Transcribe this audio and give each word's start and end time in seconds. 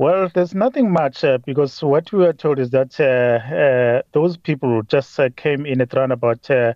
Well, 0.00 0.30
there's 0.32 0.54
nothing 0.54 0.90
much 0.90 1.24
uh, 1.24 1.36
because 1.44 1.82
what 1.82 2.10
we 2.10 2.20
were 2.20 2.32
told 2.32 2.58
is 2.58 2.70
that 2.70 2.98
uh, 2.98 3.54
uh, 3.54 4.02
those 4.12 4.38
people 4.38 4.82
just 4.84 5.20
uh, 5.20 5.28
came 5.36 5.66
in 5.66 5.82
at 5.82 5.92
around 5.92 6.12
about 6.12 6.50
uh, 6.50 6.72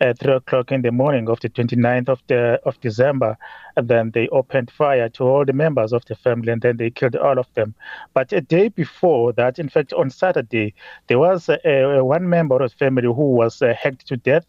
uh, 0.00 0.14
three 0.14 0.34
o'clock 0.34 0.70
in 0.70 0.82
the 0.82 0.92
morning 0.92 1.28
of 1.28 1.40
the 1.40 1.48
29th 1.48 2.08
of 2.08 2.22
the 2.28 2.60
of 2.64 2.80
December, 2.80 3.36
and 3.80 3.88
then 3.88 4.10
they 4.10 4.28
opened 4.28 4.70
fire 4.70 5.08
to 5.08 5.24
all 5.24 5.44
the 5.44 5.52
members 5.52 5.92
of 5.92 6.04
the 6.04 6.14
family, 6.14 6.52
and 6.52 6.60
then 6.60 6.76
they 6.76 6.90
killed 6.90 7.16
all 7.16 7.38
of 7.38 7.46
them. 7.54 7.74
But 8.14 8.32
a 8.32 8.40
day 8.40 8.68
before 8.68 9.32
that, 9.32 9.58
in 9.58 9.68
fact, 9.68 9.92
on 9.94 10.10
Saturday, 10.10 10.74
there 11.06 11.18
was 11.18 11.48
one 11.64 12.28
member 12.28 12.62
of 12.62 12.70
the 12.70 12.76
family 12.76 13.06
who 13.06 13.32
was 13.34 13.60
hacked 13.60 14.06
to 14.08 14.16
death 14.16 14.46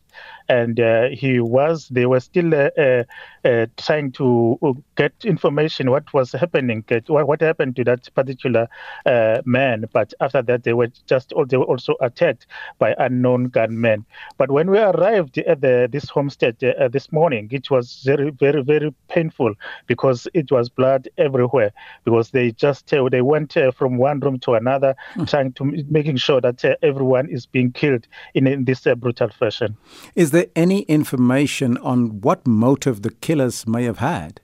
and 0.50 0.80
uh, 0.80 1.08
he 1.10 1.40
was 1.40 1.88
they 1.90 2.06
were 2.06 2.20
still 2.20 2.54
uh, 2.54 2.70
uh, 2.78 3.04
uh 3.46 3.66
trying 3.78 4.12
to 4.12 4.58
uh, 4.62 4.74
get 4.96 5.14
information 5.24 5.90
what 5.90 6.12
was 6.14 6.32
happening 6.32 6.84
what, 7.08 7.28
what 7.28 7.42
happened 7.42 7.76
to 7.76 7.84
that 7.84 8.14
particular 8.16 8.68
uh, 9.06 9.42
man 9.46 9.86
but 9.94 10.14
after 10.20 10.42
that 10.42 10.64
they 10.64 10.74
were 10.74 10.92
just 11.08 11.34
they 11.48 11.58
were 11.58 11.66
also 11.66 11.96
attacked 12.02 12.48
by 12.80 12.94
unknown 13.00 13.46
gunmen 13.46 14.06
but 14.38 14.52
when 14.52 14.70
we 14.70 14.78
arrived 14.78 15.38
at 15.38 15.62
the, 15.62 15.88
this 15.92 16.10
homestead 16.10 16.58
this 16.92 17.12
morning 17.12 17.48
it 17.52 17.70
was 17.72 18.02
very 18.04 18.30
very 18.32 18.62
very 18.64 18.94
painful 19.22 19.54
because 19.88 20.28
it 20.34 20.52
was 20.52 20.70
blood 20.70 21.08
everywhere 21.18 21.72
because 22.06 22.32
they 22.32 22.52
just 22.52 22.94
uh, 22.94 23.08
they 23.10 23.22
went 23.22 23.56
uh, 23.58 23.72
from 23.72 23.98
one 23.98 24.20
room 24.20 24.38
to 24.40 24.54
another 24.54 24.96
mm. 25.16 25.28
trying 25.30 25.52
to 25.54 25.64
making 25.90 26.18
sure 26.18 26.42
that 26.42 26.64
uh, 26.66 26.76
everyone 26.82 27.30
is 27.30 27.46
being 27.46 27.72
killed 27.72 28.08
in, 28.34 28.48
in 28.48 28.66
this 28.66 28.88
brutal 28.98 29.30
fashion 29.30 29.76
is 30.16 30.32
there 30.32 30.48
any 30.56 30.82
information 30.98 31.78
on 31.78 32.22
what 32.22 32.46
motive 32.48 33.02
the 33.02 33.12
killers 33.12 33.68
may 33.68 33.84
have 33.84 34.00
had? 34.00 34.42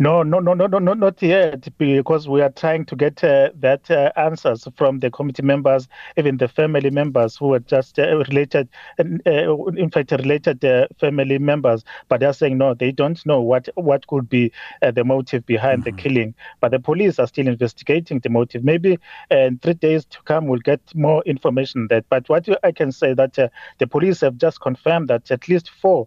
No, 0.00 0.22
no, 0.22 0.38
no, 0.38 0.54
no, 0.54 0.68
no, 0.68 0.78
no, 0.78 0.94
not 0.94 1.20
yet, 1.20 1.66
because 1.76 2.28
we 2.28 2.40
are 2.40 2.50
trying 2.50 2.84
to 2.84 2.94
get 2.94 3.24
uh, 3.24 3.50
that 3.56 3.90
uh, 3.90 4.12
answers 4.14 4.68
from 4.76 5.00
the 5.00 5.10
committee 5.10 5.42
members, 5.42 5.88
even 6.16 6.36
the 6.36 6.46
family 6.46 6.88
members 6.88 7.36
who 7.36 7.52
are 7.54 7.58
just 7.58 7.98
uh, 7.98 8.16
related, 8.28 8.68
uh, 9.00 9.02
in 9.72 9.90
fact, 9.90 10.12
related 10.12 10.64
uh, 10.64 10.86
family 11.00 11.40
members. 11.40 11.84
But 12.08 12.20
they're 12.20 12.32
saying 12.32 12.58
no, 12.58 12.74
they 12.74 12.92
don't 12.92 13.26
know 13.26 13.40
what 13.40 13.68
what 13.74 14.06
could 14.06 14.28
be 14.28 14.52
uh, 14.82 14.92
the 14.92 15.02
motive 15.02 15.44
behind 15.46 15.82
mm-hmm. 15.82 15.96
the 15.96 16.02
killing. 16.02 16.34
But 16.60 16.70
the 16.70 16.78
police 16.78 17.18
are 17.18 17.26
still 17.26 17.48
investigating 17.48 18.20
the 18.20 18.28
motive. 18.28 18.62
Maybe 18.62 19.00
in 19.32 19.58
three 19.58 19.74
days 19.74 20.04
to 20.04 20.22
come, 20.22 20.46
we'll 20.46 20.60
get 20.60 20.80
more 20.94 21.24
information 21.24 21.88
that. 21.90 22.04
But 22.08 22.28
what 22.28 22.48
I 22.62 22.70
can 22.70 22.92
say 22.92 23.14
that 23.14 23.34
the 23.34 23.86
police 23.88 24.20
have 24.20 24.36
just 24.36 24.60
confirmed 24.60 25.08
that 25.08 25.28
at 25.32 25.48
least 25.48 25.70
four 25.70 26.06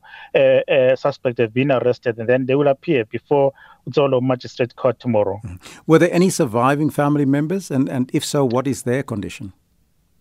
suspects 0.96 1.42
have 1.42 1.54
been 1.54 1.74
arrested, 1.74 2.20
and 2.20 2.30
then 2.30 2.46
they 2.46 2.56
will 2.56 2.70
appear 2.70 3.04
before 3.04 3.52
Dzolo 3.90 4.22
Magistrate 4.22 4.76
Court 4.76 5.00
tomorrow. 5.00 5.40
Mm. 5.44 5.60
Were 5.88 6.00
there 6.00 6.14
any 6.14 6.30
surviving 6.30 6.90
family 6.90 7.26
members? 7.26 7.72
And, 7.72 7.90
and 7.90 8.10
if 8.14 8.24
so, 8.24 8.46
what 8.46 8.68
is 8.68 8.84
their 8.84 9.04
condition? 9.04 9.54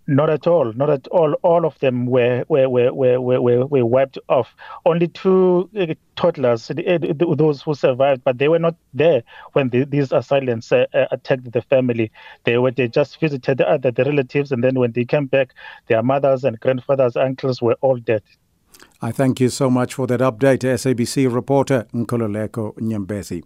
Not 0.06 0.28
at 0.28 0.46
all. 0.48 0.72
Not 0.72 0.90
at 0.90 1.06
all. 1.08 1.34
All 1.42 1.64
of 1.64 1.78
them 1.78 2.06
were 2.06 2.44
were 2.48 2.68
were 2.68 2.90
were 2.92 3.20
were, 3.20 3.66
were 3.66 3.86
wiped 3.86 4.18
off. 4.28 4.56
Only 4.84 5.06
two 5.06 5.70
uh, 5.78 5.94
toddlers, 6.16 6.68
uh, 6.68 6.98
those 7.36 7.62
who 7.62 7.74
survived, 7.74 8.24
but 8.24 8.38
they 8.38 8.48
were 8.48 8.58
not 8.58 8.74
there 8.92 9.22
when 9.52 9.68
the, 9.68 9.84
these 9.84 10.10
assailants 10.10 10.72
uh, 10.72 10.86
uh, 10.94 11.06
attacked 11.12 11.52
the 11.52 11.62
family. 11.62 12.10
They 12.42 12.58
were 12.58 12.72
they 12.72 12.88
just 12.88 13.20
visited 13.20 13.60
other 13.60 13.92
the 13.92 14.02
relatives, 14.02 14.50
and 14.50 14.64
then 14.64 14.80
when 14.80 14.90
they 14.92 15.04
came 15.04 15.26
back, 15.26 15.54
their 15.86 16.02
mothers 16.02 16.42
and 16.42 16.58
grandfathers, 16.58 17.14
uncles 17.14 17.62
were 17.62 17.76
all 17.80 17.98
dead. 17.98 18.22
I 19.02 19.12
thank 19.12 19.40
you 19.40 19.48
so 19.48 19.70
much 19.70 19.94
for 19.94 20.06
that 20.06 20.20
update, 20.20 20.64
SABC 20.64 21.34
reporter 21.34 21.86
Nkululeko 21.94 22.74
Nyembezi. 22.80 23.42